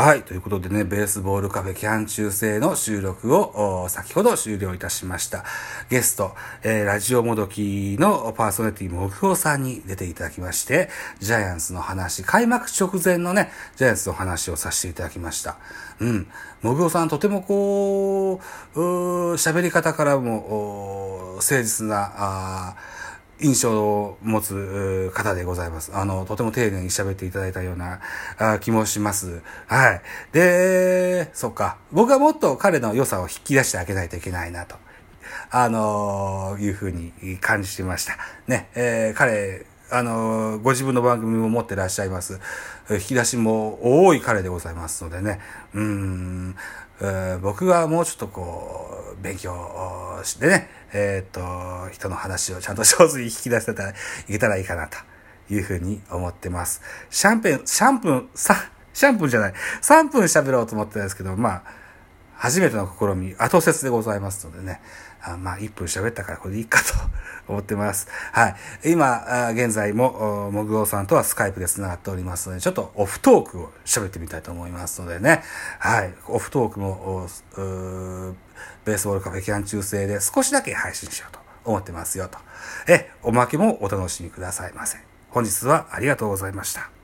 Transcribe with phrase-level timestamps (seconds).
[0.00, 0.22] はい。
[0.22, 5.44] ということでね、ベースボールカフェキャン中制の収録を先ほど終了いたしました。
[5.90, 10.88] ゲスト、えー、ラジオもどきのパーソナリティもぐおさんに出ていただきまして、
[11.18, 15.56] ジャイアンツの話、開幕直前のね、ジャイアンツの話をさせていただきました。
[15.98, 16.28] うん。
[16.62, 18.40] もぐおさんとてもこ
[18.76, 22.76] う、う喋り方からも、誠実な、あ
[23.40, 25.92] 印象を持つ方でございます。
[25.94, 28.00] あの、とても丁寧に喋っていただいたような
[28.60, 29.42] 気もします。
[29.66, 30.02] はい。
[30.32, 31.78] で、そっか。
[31.92, 34.76] 僕はもっと彼の良さを引き出してあげないといけないなと。
[35.50, 38.16] あのいうふうに感じてました。
[38.46, 42.40] ね、えー、彼、あのご自分の番組も持ってらっしゃいます。
[42.90, 45.40] 引き出しも多い彼でございますのでね。
[45.74, 46.56] うん、
[47.40, 49.52] 僕はもうちょっとこう、勉強
[50.40, 51.40] でね、えっ、と、
[51.92, 53.94] 人の話をちゃんと上手に引き出せたらい
[54.28, 54.98] けたらいいかなと
[55.52, 56.82] いうふうに思ってます。
[57.10, 58.56] シャンペン、シャンプン、さ、
[58.92, 61.62] シャンプンじゃない、3分喋ろうと思ってたんですけど、まあ、
[62.38, 64.80] 初めての試み、後説でございますのでね、
[65.20, 66.94] あまあ、1分喋ったからこれでいいかと
[67.48, 68.06] 思ってます。
[68.32, 68.56] はい。
[68.92, 75.42] 今、現在も、もぐおさんとはスカイプで繋がっておりますので、ちょっとオフトークを喋ってみたいと思いますのでね、
[75.80, 76.14] はい。
[76.28, 77.26] オフトークも、
[78.84, 82.38] ベースボールカフェ期間中制で少しだけ配信しようと思ってますよと。
[82.86, 84.98] え、おまけもお楽しみくださいませ。
[85.30, 86.97] 本日はありがとうございました。